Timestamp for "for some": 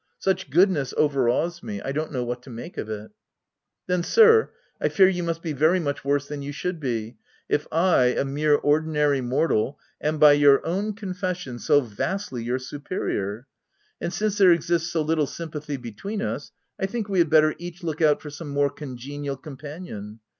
18.23-18.49